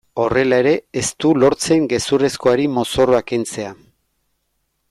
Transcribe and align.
Horrela 0.21 0.57
ere 0.63 0.71
ez 1.01 1.03
du 1.25 1.33
lortzen 1.43 1.85
gezurrezkoari 1.93 2.67
mozorroa 2.79 3.23
kentzea. 3.33 3.75